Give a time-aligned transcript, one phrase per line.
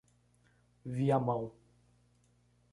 [0.89, 1.53] Viamão